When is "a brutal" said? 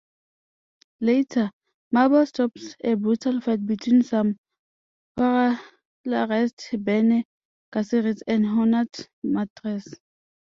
2.83-3.39